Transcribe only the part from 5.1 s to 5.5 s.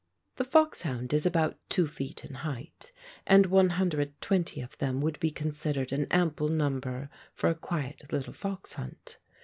be